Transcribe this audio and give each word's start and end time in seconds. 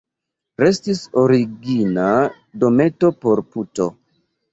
Restis 0.61 1.01
origina 1.23 2.05
dometo 2.65 3.11
por 3.27 3.43
puto. 3.53 3.87